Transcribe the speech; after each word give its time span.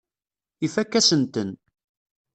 Ifakk-asen-ten. 0.65 1.49